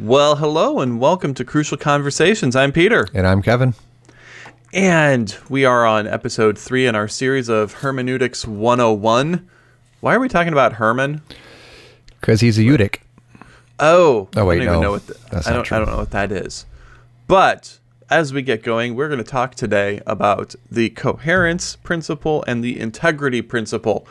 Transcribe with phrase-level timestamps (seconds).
[0.00, 2.56] Well, hello and welcome to Crucial Conversations.
[2.56, 3.06] I'm Peter.
[3.12, 3.74] And I'm Kevin.
[4.72, 9.48] And we are on episode three in our series of Hermeneutics 101.
[10.00, 11.20] Why are we talking about Herman?
[12.20, 13.00] Because he's a eunuch.
[13.78, 14.80] Oh, Oh, wait, I don't even no.
[14.80, 15.76] know what the- That's I not don't, true.
[15.76, 16.66] I don't know what that is.
[17.26, 17.78] But
[18.08, 22.78] as we get going, we're going to talk today about the coherence principle and the
[22.80, 24.06] integrity principle.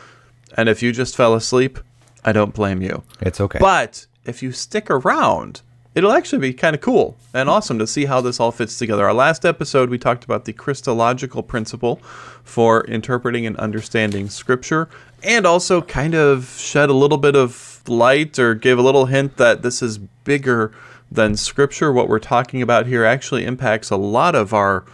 [0.56, 1.80] And if you just fell asleep,
[2.24, 3.04] I don't blame you.
[3.22, 3.60] It's okay.
[3.60, 5.62] But if you stick around,
[5.96, 9.06] it'll actually be kind of cool and awesome to see how this all fits together.
[9.06, 11.98] Our last episode, we talked about the Christological principle
[12.44, 14.90] for interpreting and understanding Scripture,
[15.24, 19.38] and also kind of shed a little bit of light or gave a little hint
[19.38, 20.72] that this is bigger
[21.12, 21.92] than Scripture.
[21.92, 24.86] What we're talking about here actually impacts a lot of our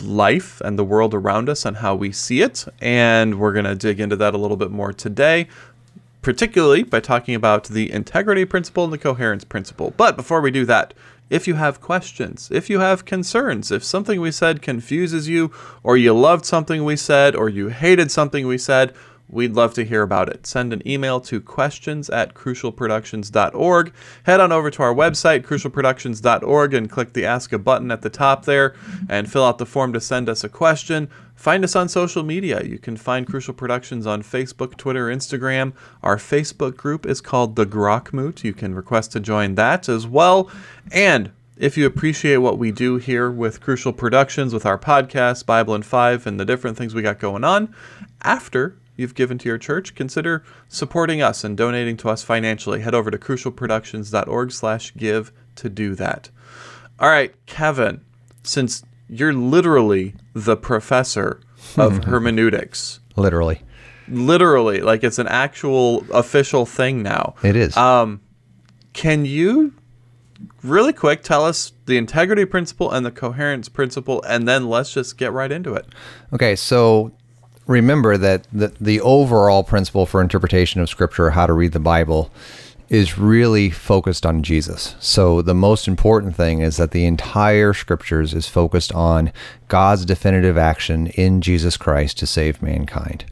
[0.00, 2.66] life and the world around us and how we see it.
[2.80, 5.48] And we're going to dig into that a little bit more today,
[6.26, 9.94] particularly by talking about the integrity principle and the coherence principle.
[9.96, 10.92] But before we do that,
[11.30, 15.52] if you have questions, if you have concerns, if something we said confuses you,
[15.84, 18.92] or you loved something we said, or you hated something we said,
[19.28, 20.46] we'd love to hear about it.
[20.46, 23.92] Send an email to questions at crucialproductions.org.
[24.24, 28.10] Head on over to our website, crucialproductions.org, and click the Ask a button at the
[28.10, 28.74] top there
[29.08, 31.08] and fill out the form to send us a question.
[31.34, 32.62] Find us on social media.
[32.62, 35.74] You can find Crucial Productions on Facebook, Twitter, Instagram.
[36.02, 38.42] Our Facebook group is called The Grockmoot.
[38.42, 40.50] You can request to join that as well.
[40.90, 45.74] And if you appreciate what we do here with Crucial Productions, with our podcast, Bible
[45.74, 47.74] in Five, and the different things we got going on,
[48.22, 52.80] after you've given to your church, consider supporting us and donating to us financially.
[52.80, 56.30] Head over to crucialproductions.org slash give to do that.
[56.98, 58.00] All right, Kevin,
[58.42, 61.40] since you're literally the professor
[61.76, 63.62] of hermeneutics, Literally.
[64.08, 67.34] literally, like it's an actual official thing now.
[67.42, 67.76] It is.
[67.76, 68.20] Um,
[68.92, 69.74] can you
[70.62, 75.16] really quick tell us the integrity principle and the coherence principle, and then let's just
[75.16, 75.86] get right into it.
[76.32, 77.12] okay, so
[77.66, 82.30] remember that the, the overall principle for interpretation of Scripture, how to read the Bible,
[82.88, 84.94] is really focused on Jesus.
[85.00, 89.32] So the most important thing is that the entire Scriptures is focused on
[89.68, 93.24] God's definitive action in Jesus Christ to save mankind.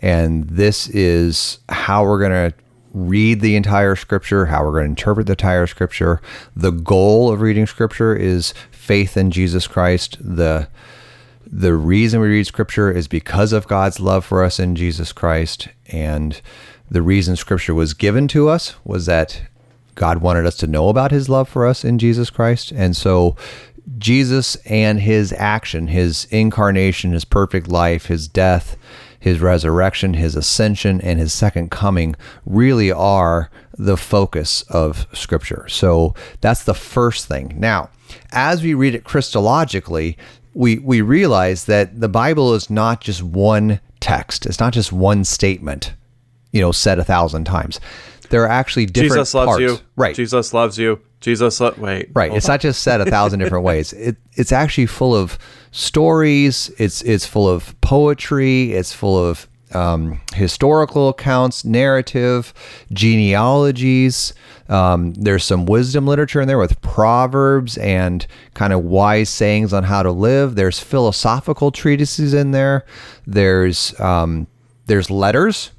[0.00, 2.56] And this is how we're going to
[2.92, 6.20] read the entire scripture, how we're going to interpret the entire scripture.
[6.54, 10.16] The goal of reading scripture is faith in Jesus Christ.
[10.20, 10.68] The
[11.46, 15.68] the reason we read scripture is because of God's love for us in Jesus Christ
[15.86, 16.40] and
[16.90, 19.42] the reason scripture was given to us was that
[19.94, 22.70] God wanted us to know about his love for us in Jesus Christ.
[22.70, 23.36] And so
[23.98, 28.76] Jesus and his action, his incarnation, his perfect life, his death,
[29.18, 32.14] his resurrection, his ascension, and his second coming
[32.44, 35.66] really are the focus of Scripture.
[35.68, 37.54] So that's the first thing.
[37.58, 37.90] Now,
[38.32, 40.16] as we read it Christologically,
[40.56, 45.22] we, we realize that the Bible is not just one text, it's not just one
[45.22, 45.92] statement,
[46.50, 47.78] you know, said a thousand times.
[48.30, 49.60] There are actually different Jesus loves parts.
[49.60, 49.78] you.
[49.96, 50.16] Right.
[50.16, 51.00] Jesus loves you.
[51.20, 52.08] Jesus, lo- wait.
[52.14, 52.32] Right.
[52.32, 53.92] It's not just said a thousand different ways.
[53.92, 55.38] It it's actually full of
[55.72, 56.70] stories.
[56.78, 58.72] It's it's full of poetry.
[58.72, 62.52] It's full of um, historical accounts, narrative,
[62.92, 64.32] genealogies.
[64.68, 69.84] Um, there's some wisdom literature in there with proverbs and kind of wise sayings on
[69.84, 70.54] how to live.
[70.54, 72.84] There's philosophical treatises in there.
[73.26, 74.46] There's um,
[74.86, 75.72] there's letters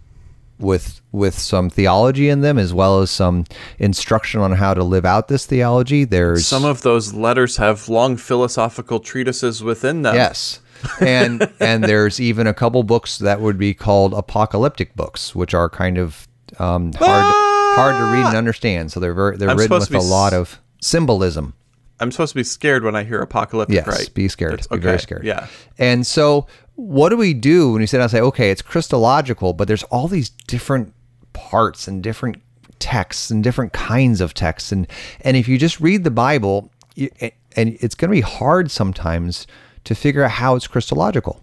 [0.59, 3.45] with with some theology in them as well as some
[3.79, 6.03] instruction on how to live out this theology.
[6.03, 10.15] There's Some of those letters have long philosophical treatises within them.
[10.15, 10.59] yes.
[11.01, 15.69] And and there's even a couple books that would be called apocalyptic books, which are
[15.69, 16.27] kind of
[16.59, 17.33] um, hard
[17.77, 18.91] hard to read and understand.
[18.91, 21.53] So they're very they're I'm written with a lot of symbolism.
[21.99, 24.13] I'm supposed to be scared when I hear apocalyptic, Yes, right?
[24.13, 24.53] be scared.
[24.53, 25.23] That's- Be very scared.
[25.23, 25.47] Yeah.
[25.79, 26.45] And so,
[26.75, 29.81] what do we do when we sit down and say, okay, it's Christological, but there's
[29.85, 30.93] all these different
[31.33, 32.37] parts and different
[32.77, 34.87] texts and different kinds of texts, and
[35.21, 37.09] and if you just read the Bible, you,
[37.55, 39.47] and it's going to be hard sometimes
[39.87, 41.41] to figure out how it's Christological.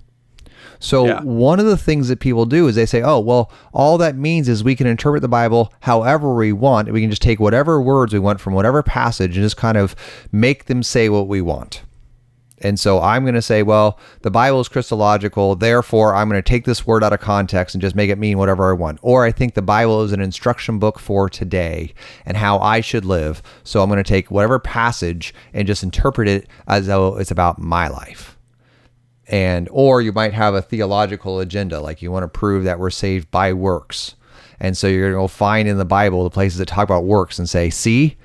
[0.80, 1.20] So Yeah.
[1.22, 4.48] one of the things that people do is they say, "Oh, well, all that means
[4.48, 6.92] is we can interpret the Bible however we want.
[6.92, 9.94] We can just take whatever words we want from whatever passage and just kind of
[10.30, 11.82] make them say what we want."
[12.60, 16.48] And so I'm going to say, well, the Bible is Christological, therefore I'm going to
[16.48, 18.98] take this word out of context and just make it mean whatever I want.
[19.02, 21.92] Or I think the Bible is an instruction book for today
[22.24, 23.42] and how I should live.
[23.64, 27.58] So I'm going to take whatever passage and just interpret it as though it's about
[27.58, 28.33] my life
[29.28, 32.90] and or you might have a theological agenda like you want to prove that we're
[32.90, 34.14] saved by works
[34.60, 37.04] and so you're going to go find in the bible the places that talk about
[37.04, 38.16] works and say see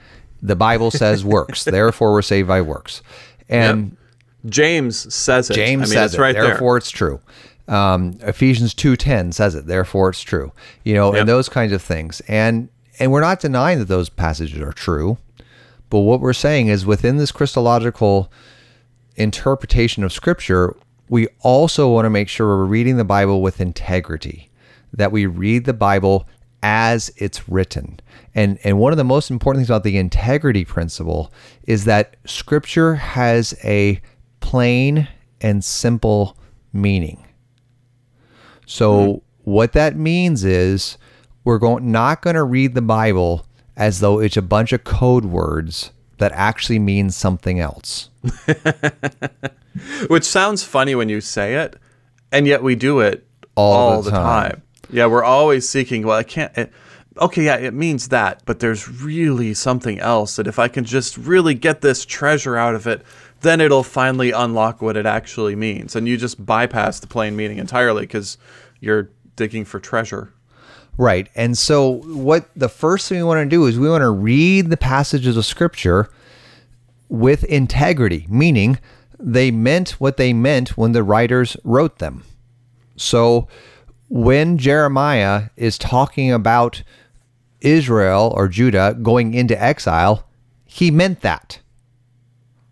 [0.42, 3.02] The Bible says works, therefore we're saved by works.
[3.50, 3.98] And
[4.46, 5.56] James says it.
[5.56, 7.20] James I mean, says it's it, right therefore it's true.
[7.68, 10.54] Um, Ephesians two ten says it, therefore it's true.
[10.86, 11.20] You know, Yep.
[11.20, 12.22] and those kinds of things.
[12.28, 12.70] And
[13.00, 15.18] and we're not denying that those passages are true,
[15.90, 18.32] but what we're saying is within this Christological
[19.16, 20.76] interpretation of Scripture,
[21.10, 24.50] we also want to make sure we're reading the Bible with integrity,
[24.94, 26.28] that we read the Bible
[26.62, 28.00] as it's written.
[28.36, 31.34] And, and one of the most important things about the integrity principle
[31.64, 34.00] is that Scripture has a
[34.40, 35.08] plain
[35.42, 36.38] and simple
[36.72, 37.26] meaning.
[38.66, 39.18] So hmm.
[39.52, 40.98] what that means is
[41.44, 45.26] we're going not going to read the Bible as though it's a bunch of code
[45.26, 48.10] words that actually means something else.
[50.08, 51.78] Which sounds funny when you say it,
[52.32, 53.26] and yet we do it
[53.56, 54.52] All all, the the, time.
[54.52, 54.62] time.
[54.92, 56.06] Yeah, we're always seeking.
[56.06, 56.56] Well, I can't.
[56.58, 56.72] It,
[57.18, 61.18] okay, yeah, it means that, but there's really something else that if I can just
[61.18, 63.04] really get this treasure out of it,
[63.42, 65.96] then it'll finally unlock what it actually means.
[65.96, 68.38] And you just bypass the plain meaning entirely because
[68.80, 70.34] you're digging for treasure.
[71.00, 71.30] Right.
[71.34, 74.70] And so what the first thing we want to do is we want to read
[74.70, 76.10] the passages of scripture
[77.08, 78.80] with integrity, meaning
[79.18, 82.26] they meant what they meant when the writers wrote them.
[82.98, 83.48] So
[84.10, 86.84] when Jeremiah is talking about
[87.62, 90.28] Israel or Judah going into exile,
[90.66, 91.62] he meant that.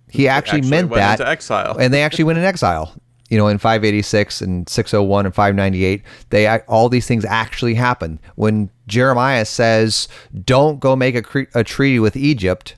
[0.09, 1.21] He actually, Actually meant went that.
[1.21, 1.77] exile.
[1.77, 2.93] And they actually went in exile.
[3.29, 8.19] You know, in 586 and 601 and 598, they all these things actually happened.
[8.35, 10.07] When Jeremiah says,
[10.45, 12.75] "Don't go make a, cre- a treaty with Egypt,"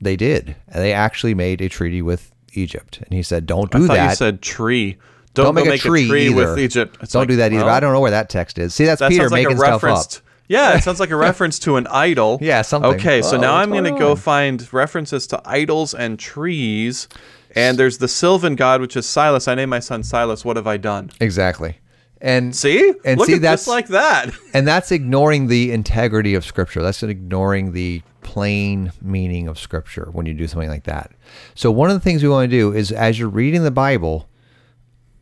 [0.00, 0.56] they did.
[0.68, 2.98] And they actually made a treaty with Egypt.
[2.98, 4.10] And he said, "Don't do I that.
[4.10, 4.98] you said tree.
[5.32, 6.34] Don't, Don't go make, a tree, either.
[6.34, 6.98] with Egypt.
[7.00, 7.64] It's Don't like, do that either.
[7.64, 8.74] well, I don't know where that text is.
[8.74, 10.16] See, that's That Peter sounds like making a stuff reference.
[10.16, 10.22] up.
[10.48, 12.38] Yeah, it sounds like a reference to an idol.
[12.42, 12.90] Yeah, something.
[12.96, 17.06] Okay, so Oh, now I'm going to go find references to idols and trees.
[17.54, 19.48] And there's the Sylvan god, which is Silas.
[19.48, 20.44] I named my son Silas.
[20.44, 21.10] What have I done?
[21.20, 21.78] Exactly.
[22.20, 22.92] And See?
[23.04, 24.30] And Look see, at that's just like that.
[24.54, 30.26] and that's ignoring the integrity of scripture that's ignoring the plain meaning of scripture when
[30.26, 31.10] you do something like that
[31.54, 34.28] so one of the things we want to do is as you're reading the bible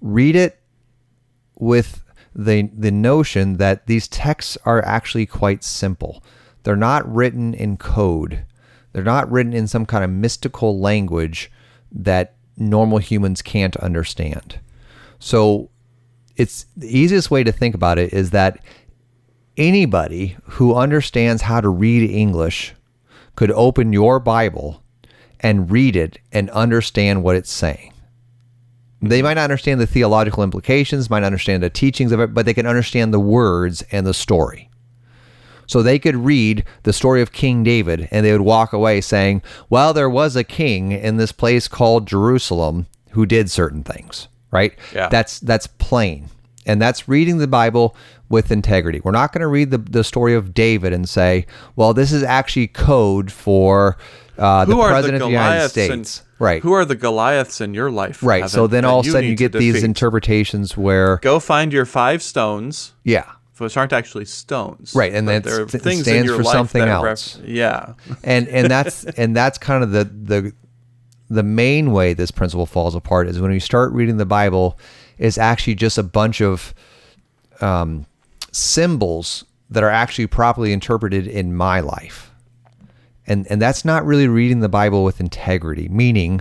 [0.01, 0.61] read it
[1.59, 2.03] with
[2.35, 6.23] the the notion that these texts are actually quite simple
[6.65, 8.45] they're not written in code
[8.93, 11.51] they're not written in some kind of mystical language
[11.91, 14.61] that normal humans can't understand
[15.19, 15.71] so
[16.37, 18.61] it's the easiest way to think about it is that
[19.57, 22.75] anybody who understands how to read English
[23.35, 24.83] could open your Bible
[25.41, 27.93] and read it and understand what it's saying.
[29.01, 32.47] They might not understand the theological implications, might not understand the teachings of it, but
[32.47, 34.68] they can understand the words and the story.
[35.69, 39.43] So they could read the story of King David and they would walk away saying,
[39.71, 44.77] Well, there was a king in this place called Jerusalem who did certain things, right?
[44.93, 45.09] Yeah.
[45.09, 46.31] That's that's plain.
[46.67, 47.97] And that's reading the Bible
[48.29, 49.01] with integrity.
[49.03, 52.23] We're not going to read the, the story of David and say, well, this is
[52.23, 53.97] actually code for
[54.37, 56.19] uh, the are the president of the United States.
[56.19, 56.63] And, right.
[56.63, 58.23] Who are the Goliaths in your life?
[58.23, 58.39] right.
[58.39, 61.73] Evan, So then all of a sudden you need get these interpretations where, Go find
[61.73, 63.33] your five stones, yeah.
[63.61, 64.95] Which aren't actually stones.
[64.95, 67.39] Right, and but that's- there are it things in stands your for something that else.
[67.45, 67.95] yeah.
[68.25, 70.53] and and that's and that's kind of the the
[71.31, 74.79] the main way this principle falls apart is when you start reading the Bible,
[75.19, 76.73] it's actually just a bunch of
[77.61, 78.07] um,
[78.53, 82.31] symbols that are actually properly interpreted in my life,
[83.27, 85.89] and and that's not really reading the Bible with integrity.
[85.89, 86.41] Meaning,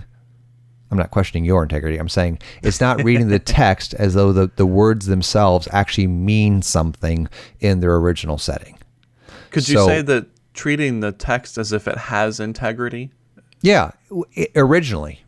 [0.90, 1.98] I'm not questioning your integrity.
[1.98, 6.62] I'm saying it's not reading the text as though the, the words themselves actually mean
[6.62, 7.28] something
[7.60, 8.78] in their original setting.
[9.50, 13.10] Could you say that treating the text as if it has integrity?
[13.60, 15.22] Yeah, w- i- originally,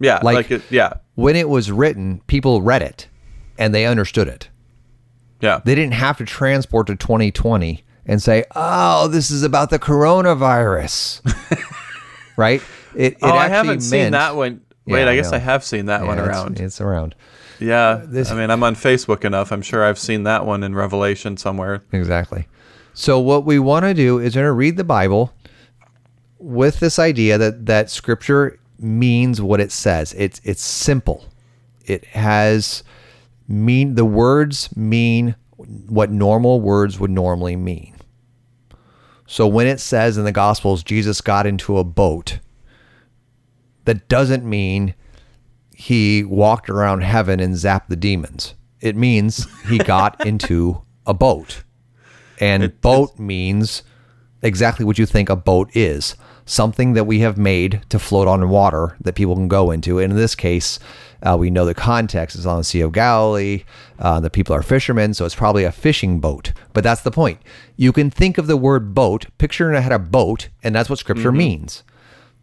[0.00, 3.08] Yeah, Like- like, it, yeah, when it was written, people read it
[3.58, 4.48] and they understood it.
[5.40, 5.60] yeah.
[5.64, 11.22] They didn't have to transport to 2020 and say, "Oh, this is about the coronavirus."
[12.36, 12.62] right?
[12.94, 14.60] It, it oh, I haven't seen that one.
[14.86, 15.32] Wait, Yeah, I guess.
[15.32, 16.60] I have seen that Yeah, one it's- around.
[16.60, 17.14] It's, around.
[17.58, 19.50] yeah, uh, this- I mean, I'm on Facebook enough.
[19.52, 21.82] I'm sure I've seen that one in Revelation somewhere.
[21.92, 22.46] Exactly.
[22.94, 25.32] So what we want to do is we're going to read the Bible
[26.38, 30.14] with this idea that that scripture means what it says.
[30.16, 31.24] It's it's simple.
[31.84, 32.82] It has
[33.48, 37.94] mean the words mean what normal words would normally mean.
[39.26, 42.38] So when it says in the gospels Jesus got into a boat,
[43.86, 44.94] that doesn't mean
[45.74, 48.54] he walked around heaven and zapped the demons.
[48.80, 51.64] It means he got into a boat.
[52.38, 53.82] And boat means
[54.42, 56.14] exactly what you think a boat is
[56.46, 59.98] something that we have made to float on water that people can go into.
[59.98, 60.78] And in this case,
[61.22, 63.64] uh, we know the context is on the Sea of Galilee.
[63.98, 66.52] Uh, the people are fishermen, so it's probably a fishing boat.
[66.72, 67.40] But that's the point.
[67.76, 71.00] You can think of the word boat, picture your head a boat, and that's what
[71.00, 71.82] scripture means.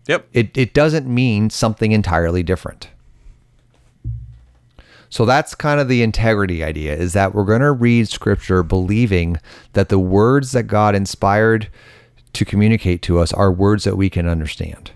[0.07, 0.27] Yep.
[0.33, 2.89] It, it doesn't mean something entirely different.
[5.09, 9.37] So that's kind of the integrity idea is that we're going to read scripture believing
[9.73, 11.69] that the words that God inspired
[12.33, 14.91] to communicate to us are words that we can understand.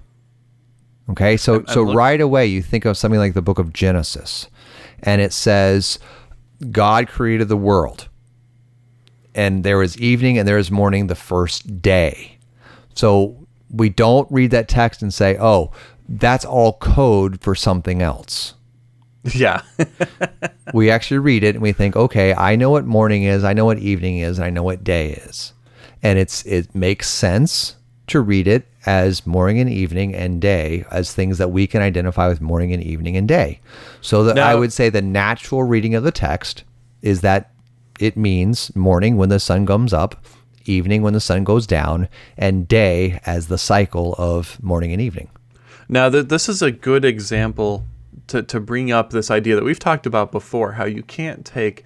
[1.09, 1.37] Okay?
[1.37, 4.47] So so look- right away you think of something like the book of Genesis
[5.03, 5.99] and it says
[6.71, 8.09] God created the world.
[9.35, 12.39] And there was evening and there was morning the first day.
[12.95, 15.71] So we don't read that text and say, "Oh,
[16.07, 18.53] that's all code for something else."
[19.33, 19.62] Yeah.
[20.74, 23.65] we actually read it and we think, okay, I know what morning is, I know
[23.65, 25.53] what evening is, and I know what day is.
[26.01, 27.75] And it's it makes sense
[28.07, 32.27] to read it as morning and evening and day as things that we can identify
[32.27, 33.59] with morning and evening and day.
[34.01, 36.63] So that I would say the natural reading of the text
[37.01, 37.51] is that
[38.00, 40.24] it means morning when the sun comes up,
[40.69, 42.07] evening when the sun goes down,
[42.38, 45.29] and day as the cycle of morning and evening.
[45.89, 47.86] Now, th- this is a good example
[48.27, 51.86] to, to bring up this idea that we've talked about before how you can't take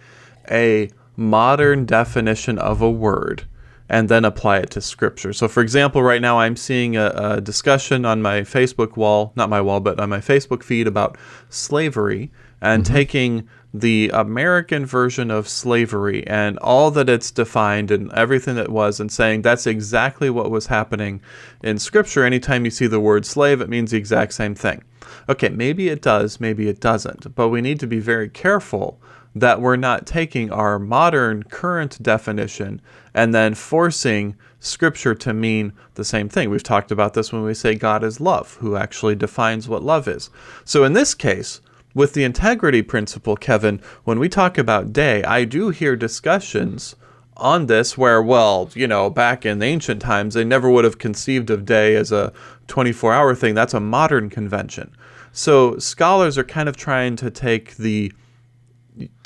[0.50, 3.46] a modern definition of a word
[3.90, 5.34] and then apply it to scripture.
[5.34, 9.50] So, for example, right now I'm seeing a, a discussion on my Facebook wall, not
[9.50, 11.18] my wall, but on my Facebook feed about
[11.50, 12.94] slavery and mm-hmm.
[12.94, 19.00] taking the American version of slavery and all that it's defined and everything that was
[19.00, 21.22] and saying that's exactly what was happening
[21.64, 22.26] in scripture.
[22.26, 24.84] Anytime you see the word slave, it means the exact same thing.
[25.30, 29.00] Okay, maybe it does, maybe it doesn't, but we need to be very careful
[29.34, 32.82] that we're not taking our modern current definition
[33.14, 36.50] and then forcing scripture to mean the same thing.
[36.50, 40.08] We've talked about this when we say God is love, who actually defines what love
[40.08, 40.30] is.
[40.66, 41.62] So in this case,
[41.94, 46.96] with the integrity principle, Kevin, when we talk about day, I do hear discussions
[47.38, 51.50] on this where, well, you know, back in ancient times, they never would have conceived
[51.50, 52.32] of day as a
[52.68, 53.56] 24 hour thing.
[53.56, 54.96] That's a modern convention.
[55.32, 58.12] So scholars are kind of trying to take the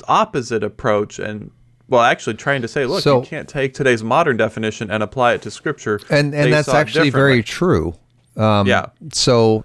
[0.08, 1.50] opposite approach and
[1.88, 5.34] well actually trying to say look So- you can't take today's modern definition and apply
[5.34, 7.94] it to scripture And and They that's actually very true.
[8.36, 9.64] Um, yeah So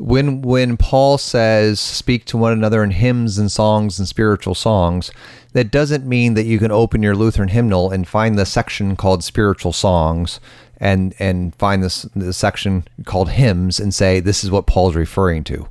[0.00, 5.10] when when Paul says speak to one another in hymns and songs and spiritual songs,
[5.52, 9.22] that doesn't mean that you can open your Lutheran hymnal and find the section called
[9.22, 10.40] spiritual songs
[10.78, 15.44] and and find this the section called hymns and say this is what Paul's referring
[15.44, 15.68] to.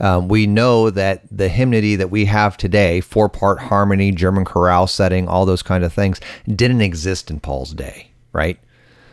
[0.00, 4.86] Um, we know that the hymnody that we have today, four part harmony, German chorale
[4.86, 8.58] setting, all those kind of things, didn't exist in Paul's day, right?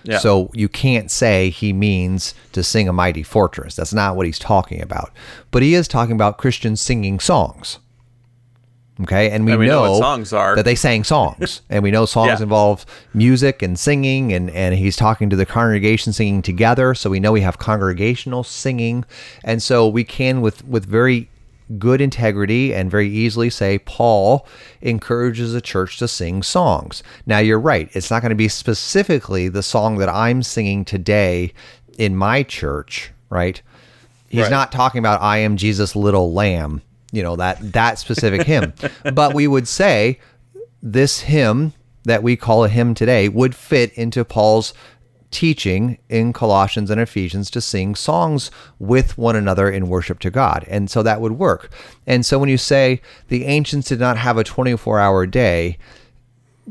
[0.03, 0.17] Yeah.
[0.19, 3.75] So you can't say he means to sing a mighty fortress.
[3.75, 5.11] That's not what he's talking about.
[5.51, 7.79] But he is talking about Christians singing songs.
[9.01, 10.55] Okay, and we, And we know know, what songs are.
[10.55, 12.43] that they sang songs, and we know songs Yeah.
[12.43, 16.93] involve music and singing, and and he's talking to the congregation singing together.
[16.93, 19.03] So we know we have congregational singing,
[19.43, 21.27] and so we can with with very
[21.77, 24.45] good integrity and very easily say Paul
[24.81, 27.03] encourages the church to sing songs.
[27.25, 31.53] Now you're right; it's not going to be specifically the song that I'm singing today
[31.97, 33.61] in my church, right?
[34.29, 34.51] He's Right.
[34.51, 38.73] not talking about I am Jesus little lamb, you know, that that specific hymn.
[39.13, 40.19] But we would say
[40.81, 41.73] this hymn
[42.05, 44.73] that we call a hymn today would fit into Paul's
[45.33, 50.63] teaching in Colossians and Ephesians to sing songs with one another in worship to God.
[50.69, 51.73] And so that would work.
[52.07, 55.77] And so when you say the ancients did not have a 24-hour day,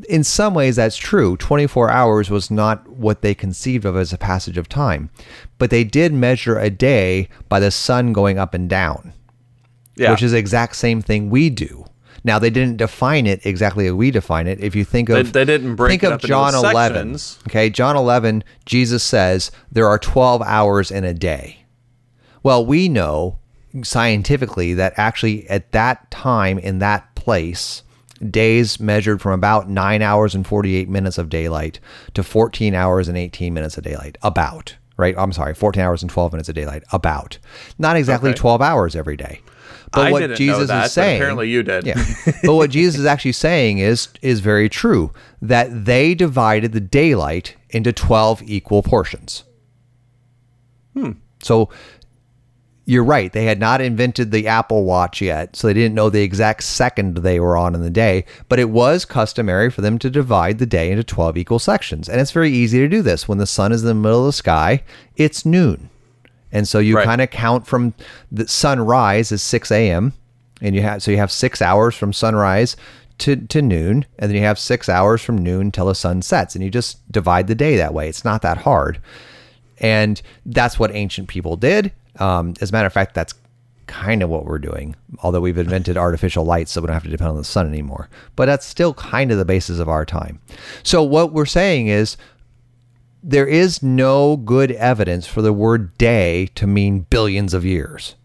[0.09, 4.16] in some ways that's true 24 hours was not what they conceived of as a
[4.16, 5.11] passage of time
[5.59, 9.12] but they did measure a day by the sun going up and down
[9.97, 11.85] yeah which is the exact same thing we do
[12.25, 15.45] now they didn't define it exactly as we define it if you think of they
[15.45, 17.38] didn't break think of john 11 sections.
[17.49, 21.59] okay john 11 jesus says there are 12 hours in a day
[22.42, 23.38] well, we know
[23.83, 27.83] scientifically that actually at that time in that place,
[28.31, 31.81] days measured from about nine hours and 48 minutes of daylight
[32.14, 34.19] to 14 hours and 18 minutes of daylight.
[34.23, 35.14] About, right?
[35.16, 36.83] I'm sorry, 14 hours and 12 minutes of daylight.
[36.92, 37.38] About.
[37.78, 38.38] Not exactly Okay.
[38.38, 39.40] 12 hours every day.
[39.93, 41.87] But I what Jesus that, is saying, apparently you did.
[41.87, 42.03] yeah.
[42.43, 47.57] but what Jesus is actually saying is is very true that they divided the daylight
[47.71, 49.45] into 12 equal portions.
[50.95, 51.13] Hmm.
[51.43, 51.71] So
[52.85, 53.33] you're right.
[53.33, 57.19] They had not invented the Apple Watch yet, so they didn't know the exact second
[57.19, 58.25] they were on in the day.
[58.49, 62.09] But it was customary for them to divide the day into 12 equal sections.
[62.09, 63.29] And it's very easy to do this.
[63.29, 64.83] When the sun is in the middle of the sky,
[65.17, 65.91] it's noon.
[66.53, 67.05] And so you Right.
[67.05, 67.95] kind of count from
[68.31, 70.13] the sunrise is 6 a.m.
[70.61, 72.77] And you have so you have six hours from sunrise
[73.19, 76.55] to, to noon, and then you have six hours from noon till the sun sets,
[76.55, 78.09] and you just divide the day that way.
[78.09, 79.01] It's not that hard.
[79.79, 81.93] And that's what ancient people did.
[82.19, 83.35] Um, as a matter of fact, that's
[83.87, 87.11] kind of what we're doing, although we've invented artificial lights so we don't have to
[87.11, 88.09] depend on the sun anymore.
[88.37, 90.41] But that's still kind of the basis of our time.
[90.83, 92.17] So, what we're saying is
[93.23, 98.17] there is no good evidence for the word day to mean billions of years.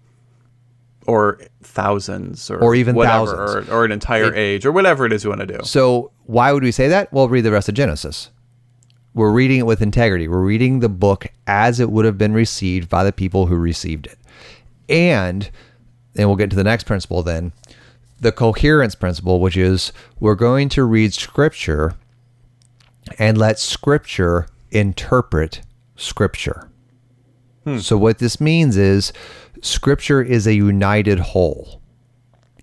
[1.05, 3.69] or thousands or, Or even whatever, thousands.
[3.69, 5.59] Or, or an entire age or whatever it is you want to do.
[5.63, 7.13] So, why would we say that?
[7.13, 8.29] Well, read the rest of Genesis.
[9.13, 10.27] We're reading it with integrity.
[10.27, 14.07] We're reading the book as it would have been received by the people who received
[14.07, 14.17] it.
[14.89, 15.49] And,
[16.15, 17.51] and we'll get to the next principle then
[18.19, 21.93] the coherence principle, which is we're going to read scripture
[23.19, 25.61] and let scripture interpret
[25.95, 26.69] scripture.
[27.63, 27.79] Hmm.
[27.79, 29.13] So, what this means is
[29.61, 31.81] scripture is a united whole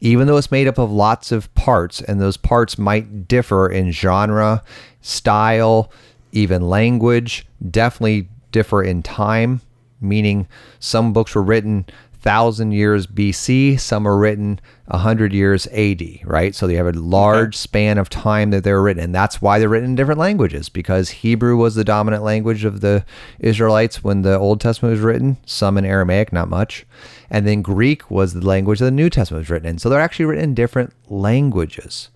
[0.05, 3.91] even though it's made up of lots of parts and those parts might differ in
[3.91, 4.63] genre,
[5.01, 5.91] style,
[6.31, 9.63] even language, definitely differ in time,
[10.03, 10.47] meaning
[10.79, 11.87] some books were written
[12.25, 16.55] 1000 years BC, some are written 100 years AD, right?
[16.55, 19.59] So you have a large span of time that they were written and that's why
[19.59, 23.05] they're written in different languages because Hebrew was the dominant language of the
[23.41, 26.87] Israelites when the Old Testament was written, some in Aramaic, not much.
[27.29, 29.79] And then Greek was the language that the New Testament was written in.
[29.79, 32.09] So they're actually written in different languages.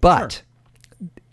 [0.00, 0.42] But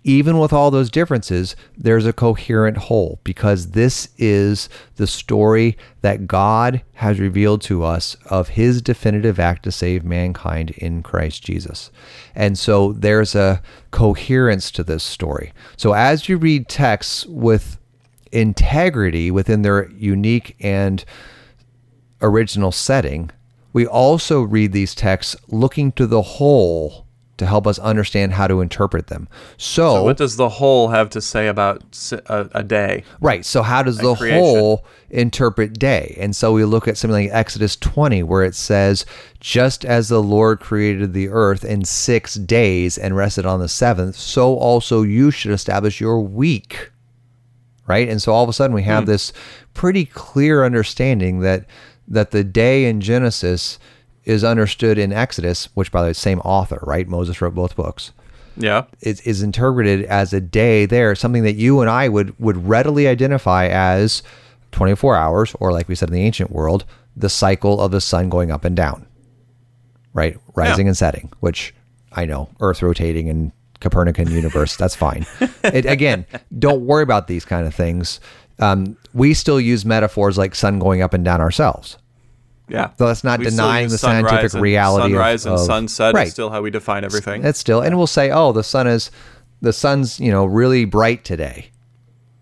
[0.04, 6.28] even with all those differences, there's a coherent whole because this is the story that
[6.28, 11.92] God has revealed to us of his definitive act to save mankind in Christ Jesus.
[12.36, 13.62] And so there's a
[13.92, 15.52] coherence to this story.
[15.76, 17.78] So as you read texts with
[18.32, 21.04] integrity within their unique and
[22.22, 23.32] original setting,
[23.74, 27.07] we also read these texts looking to the whole
[27.38, 29.28] to help us understand how to interpret them.
[29.58, 31.84] So, So what does the whole have to say about
[32.28, 33.04] a day?
[33.22, 34.40] right, so how does the creation.
[34.40, 36.18] whole interpret day?
[36.20, 39.06] And so we look at something like Exodus 20 where it says,
[39.40, 44.16] "Just as the Lord created the earth in 6 days and rested on the 7th,
[44.16, 46.92] so also you should establish your week."
[47.88, 48.10] right?
[48.10, 49.12] And so all of a sudden we have hmm.
[49.12, 49.34] this
[49.74, 51.66] pretty clear understanding that
[52.08, 53.80] that the day in Genesis
[54.28, 57.08] is understood in Exodus, which by the way, same author, right?
[57.08, 58.12] Moses wrote both books.
[58.58, 58.84] Yeah.
[59.02, 63.08] Is, is interpreted as a day there, something that you and I would would readily
[63.08, 64.24] identify as
[64.74, 66.84] 24 hours, or like we said in the ancient world,
[67.16, 69.06] the cycle of the sun going up and down,
[70.14, 70.38] right?
[70.56, 70.90] Rising Yeah.
[70.90, 71.74] and setting, which
[72.12, 75.26] I know, Earth rotating and Copernican universe, that's fine.
[75.64, 76.26] It, again,
[76.58, 78.20] don't worry about these kind of things.
[78.60, 81.98] Um, we still use metaphors like sun going up and down ourselves.
[82.70, 82.90] Yeah.
[82.98, 86.28] So that's not We denying the scientific and- reality of- Sunrise and of- sunset right.
[86.28, 87.42] is still how we define everything.
[87.42, 89.10] That's still, and we'll say, oh, the sun is,
[89.62, 91.70] the sun's, you know, really bright today.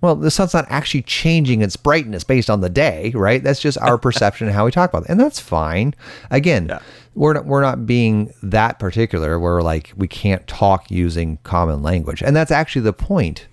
[0.02, 3.44] Well, the sun's not actually changing its brightness based on the day, right?
[3.44, 5.96] That's just our perception and how we talk about it, and that's fine.
[6.30, 6.80] Again, Yeah.
[7.16, 9.40] we're not we're not being that particular.
[9.40, 13.48] We're like we can't talk using common language, and that's actually the point.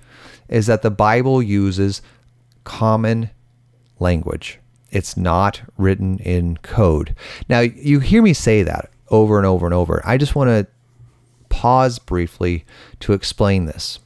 [0.49, 2.03] Is that the Bible uses
[2.65, 3.31] common
[3.99, 4.59] language.
[4.93, 7.17] It's not written in code.
[7.49, 10.03] Now, you hear me say that over and over and over.
[10.05, 10.67] I just want to
[11.49, 12.65] pause briefly
[13.01, 13.99] to explain this.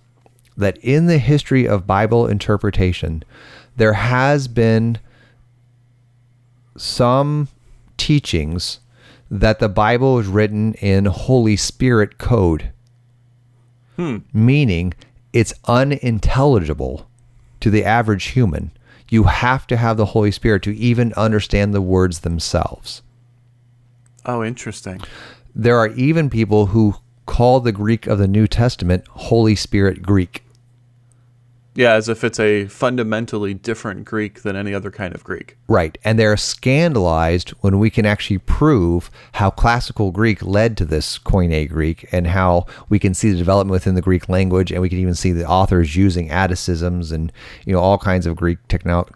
[0.57, 3.23] That in the history of Bible interpretation,
[3.77, 4.99] there has been
[6.77, 7.49] some
[7.97, 8.81] teachings
[9.31, 12.71] that the Bible is written in Holy Spirit code,
[13.97, 14.19] hmm.
[14.33, 14.95] meaning
[15.33, 17.09] it's unintelligible
[17.61, 18.71] to the average human.
[19.09, 23.03] You have to have the Holy Spirit to even understand the words themselves.
[24.25, 25.01] oh, interesting.
[25.55, 30.43] There are even people who call the Greek of the New Testament Holy Spirit Greek.
[31.77, 35.57] Yeah, as if it's a fundamentally different Greek than any other kind of Greek.
[35.69, 35.97] Right.
[36.05, 41.69] And they're scandalized when we can actually prove how classical Greek led to this Koine
[41.69, 44.99] Greek and how we can see the development within the Greek language and we can
[44.99, 47.31] even see the authors using Atticisms and
[47.65, 49.13] you know all kinds of Greek technology.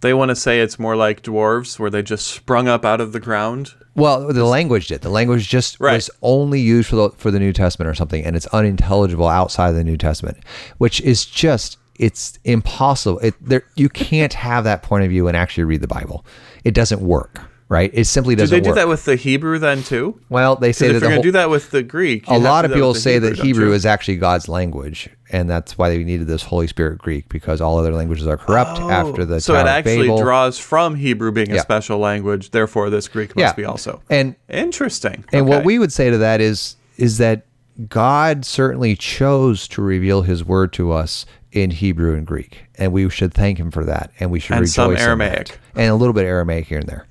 [0.00, 3.12] They want to say it's more like dwarves, where they just sprung up out of
[3.12, 3.74] the ground.
[3.94, 5.02] Well, the language did.
[5.02, 5.96] The language just Right.
[5.96, 9.68] was only used for the for the New Testament or something, and it's unintelligible outside
[9.68, 10.38] of the New Testament,
[10.78, 13.18] which is just it's impossible.
[13.20, 16.24] It there you can't have that point of view and actually read the Bible.
[16.64, 17.40] It doesn't work.
[17.68, 17.90] right?
[17.94, 18.58] It simply doesn't work.
[18.58, 18.76] Do they do work.
[18.76, 20.18] that with the Hebrew then too?
[20.28, 22.64] well, they say If that you're going to do that with the Greek, a lot
[22.64, 26.42] of people say that Hebrew is actually God's language, and that's why they needed this
[26.42, 29.66] Holy Spirit Greek because all other languages are corrupt oh, after the Oh, so it
[29.66, 30.22] actually Babel.
[30.22, 32.50] draws from Hebrew being a special language.
[32.50, 33.52] Therefore, this Greek must Yeah.
[33.52, 35.24] be also and interesting.
[35.32, 37.46] And what we would say to that is is that
[37.88, 43.08] God certainly chose to reveal His word to us in Hebrew and Greek, and we
[43.10, 45.02] should thank Him for that, and we should And rejoice some in that.
[45.06, 45.58] Aramaic.
[45.74, 47.06] and a little bit of Aramaic here and there,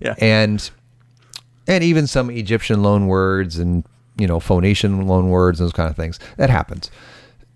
[0.00, 0.68] yeah, and
[1.66, 3.84] and even some Egyptian loan words and
[4.16, 6.18] you know Phoenician loan words and those kind of things.
[6.36, 6.90] That happens.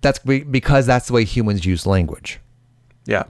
[0.03, 2.39] That's because that's the way humans use language.
[3.05, 3.25] yeah,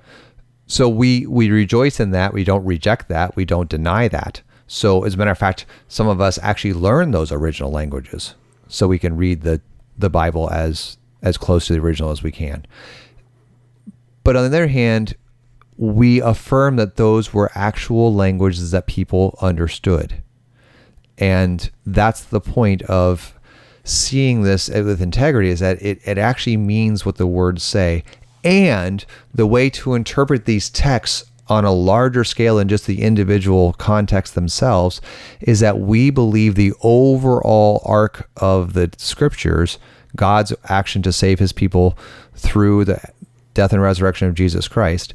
[0.67, 2.33] So we we rejoice in that.
[2.33, 3.35] We don't reject that.
[3.35, 4.43] We don't deny that.
[4.69, 8.35] So as a matter of fact, some of us actually learn those original languages
[8.69, 9.61] so we can read the
[9.99, 12.66] the Bible as as close to the original as we can.
[14.24, 15.14] But on the other hand,
[15.76, 20.22] we affirm that those were actual languages that people understood.
[21.16, 23.35] And that's the point of
[23.85, 28.04] seeing this with integrity is that it, it actually means what the words say.
[28.44, 29.04] And
[29.35, 34.35] the way to interpret these texts on a larger scale than just the individual context
[34.35, 35.00] themselves
[35.40, 39.78] is that we believe the overall arc of the scriptures,
[40.16, 41.96] God's action to save his people
[42.35, 43.01] through the
[43.55, 45.14] death and resurrection of Jesus Christ,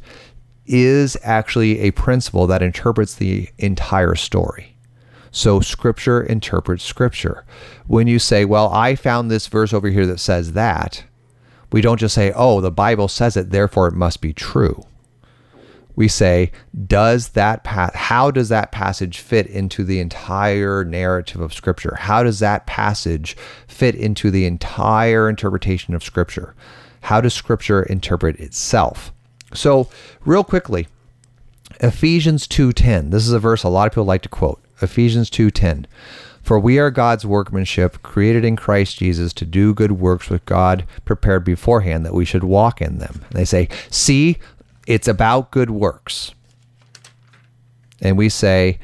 [0.65, 4.75] is actually a principle that interprets the entire story.
[5.31, 7.45] So scripture interprets scripture.
[7.88, 11.03] When you say, well, I found this verse over here that says that,
[11.71, 14.86] we don't just say, oh, the Bible says it, therefore it must be true.
[15.95, 16.51] We say,
[16.88, 21.95] does that pa- how does that passage fit into the entire narrative of scripture?
[21.99, 26.53] How does that passage fit into the entire interpretation of scripture?
[27.01, 29.13] How does scripture interpret itself?
[29.53, 29.89] So,
[30.25, 30.88] real quickly,
[31.79, 33.10] Ephesians 2:10.
[33.10, 34.62] This is a verse a lot of people like to quote.
[34.81, 35.88] Ephesians 2:10.
[36.41, 40.86] For we are God's workmanship, created in Christ Jesus to do good works with God
[41.03, 43.21] prepared beforehand that we should walk in them.
[43.29, 44.38] And they say, "See,
[44.86, 46.34] it's about good works."
[48.02, 48.80] And we say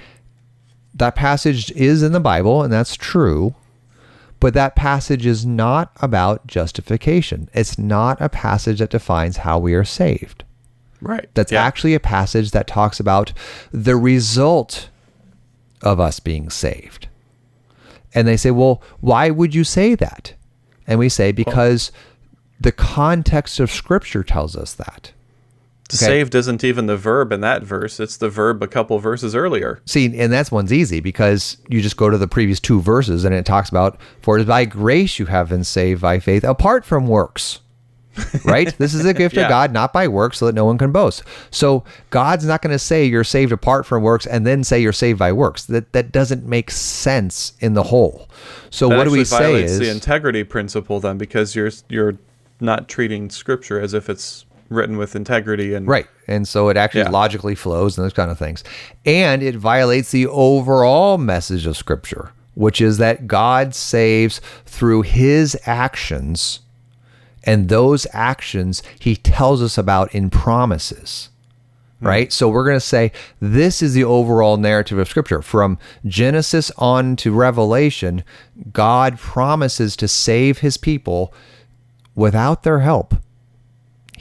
[0.94, 3.56] that passage is in the Bible and that's true,
[4.40, 7.50] but that passage is not about justification.
[7.54, 10.44] It's not a passage that defines how we are saved.
[11.02, 11.30] right.
[11.34, 11.64] That's yeah.
[11.64, 13.34] actually a passage that talks about
[13.72, 14.90] the result
[15.82, 17.08] of us being saved.
[18.14, 20.34] And they say, well, why would you say that?
[20.86, 21.92] And we say, because
[22.60, 25.12] the context of Scripture tells us that.
[25.96, 26.06] Okay.
[26.06, 29.82] saved isn't even the verb in that verse; it's the verb a couple verses earlier.
[29.86, 33.34] See, and that's one's easy because you just go to the previous two verses and
[33.34, 36.86] it talks about, for it is by grace you have been saved by faith apart
[36.86, 37.60] from works.
[38.44, 38.78] right?
[38.78, 39.44] This is a gift Yeah.
[39.44, 41.24] of God, not by works, so that no one can boast.
[41.50, 44.92] So God's not going to say you're saved apart from works and then say you're
[44.92, 45.64] saved by works.
[45.66, 48.28] That that doesn't make sense in the whole.
[48.70, 52.18] So That what do we say is the integrity principle then, because you're you're
[52.60, 56.08] not treating Scripture as if it's written with integrity and Right.
[56.28, 57.10] And so it actually Yeah.
[57.10, 58.64] logically flows and those kind of things.
[59.06, 65.58] And it violates the overall message of Scripture, which is that God saves through his
[65.66, 66.62] actions.
[67.44, 71.30] And those actions he tells us about in promises.
[72.00, 72.08] Hmm.
[72.08, 72.34] Right?
[72.34, 75.42] So we're going to say this is the overall narrative of Scripture.
[75.42, 78.24] From Genesis on to Revelation,
[78.72, 81.34] God promises to save his people
[82.16, 83.16] without their help.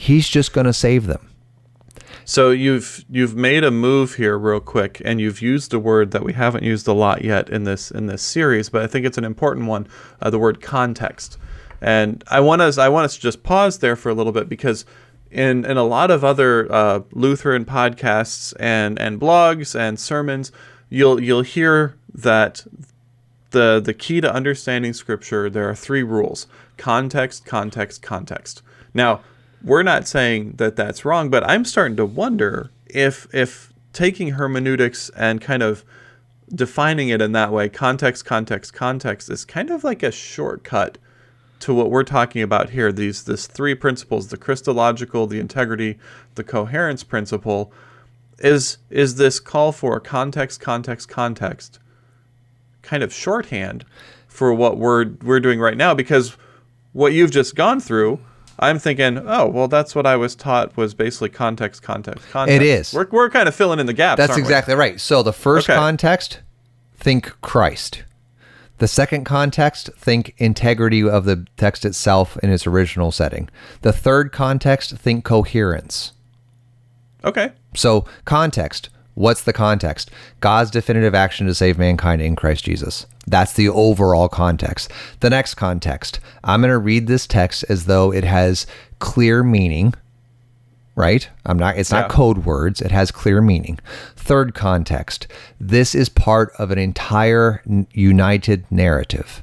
[0.00, 1.28] He's just going to save them.
[2.24, 6.24] So you've you've made a move here real quick, and you've used a word that
[6.24, 9.18] we haven't used a lot yet in this in this series, but I think it's
[9.18, 9.86] an important one.
[10.22, 11.36] Uh, the word context,
[11.82, 14.48] and I want us I want us to just pause there for a little bit
[14.48, 14.86] because
[15.30, 20.50] in in a lot of other uh, Lutheran podcasts and and blogs and sermons,
[20.88, 22.64] you'll you'll hear that
[23.50, 26.46] the the key to understanding scripture there are three rules
[26.78, 28.62] context context context
[28.94, 29.20] now
[29.62, 35.10] we're not saying that that's wrong but i'm starting to wonder if if taking hermeneutics
[35.16, 35.84] and kind of
[36.54, 40.98] defining it in that way context context context is kind of like a shortcut
[41.60, 42.90] to what we're talking about here.
[42.90, 45.98] These this three principles the christological the integrity
[46.34, 47.72] the coherence principle
[48.38, 51.78] is is this call for context context context
[52.82, 53.84] kind of shorthand
[54.26, 55.94] for what we're we're doing right now.
[55.94, 56.36] Because
[56.92, 58.18] what you've just gone through
[58.62, 62.54] I'm thinking, oh, well, that's what I was taught was basically context, context, context.
[62.54, 62.92] It is.
[62.92, 64.18] We're, we're kind of filling in the gaps.
[64.18, 64.48] That's aren't we?
[64.48, 65.00] exactly right.
[65.00, 65.76] So the first Okay.
[65.76, 66.40] context,
[66.96, 68.04] think Christ.
[68.76, 73.48] The second context, think integrity of the text itself in its original setting.
[73.80, 76.12] The third context, think coherence.
[77.24, 77.52] Okay.
[77.74, 80.10] So context, What's the context?
[80.40, 83.06] God's definitive action to save mankind in Christ Jesus.
[83.26, 84.90] That's the overall context.
[85.20, 88.66] The next context, I'm going to read this text as though it has
[88.98, 89.94] clear meaning,
[90.94, 91.28] right?
[91.44, 92.16] I'm not it's not Yeah.
[92.16, 93.78] code words, it has clear meaning.
[94.16, 95.26] Third context,
[95.60, 99.42] this is part of an entire united narrative.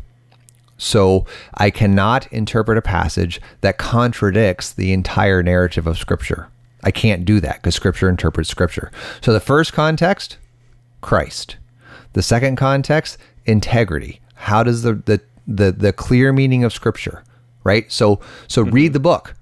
[0.77, 1.25] So
[1.55, 6.49] I cannot interpret a passage that contradicts the entire narrative of Scripture.
[6.87, 8.93] I can't do that because Scripture interprets Scripture.
[9.19, 10.37] So the first context,
[11.01, 11.57] Christ.
[12.13, 14.21] The second context, integrity.
[14.35, 17.25] How does the the the, the clear meaning of Scripture,
[17.65, 17.91] right?
[17.91, 18.73] So so mm-hmm.
[18.73, 19.35] read the book.